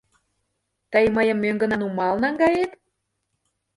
[0.91, 2.71] Тый мыйым мӧҥгына нумал наҥгает?